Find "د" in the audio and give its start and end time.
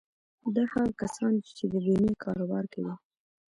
1.71-1.73